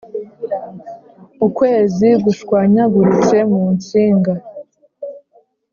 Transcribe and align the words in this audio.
ukwezi 1.47 2.07
gushwanyaguritse 2.23 3.37
mu 3.51 3.63
nsinga! 3.75 4.33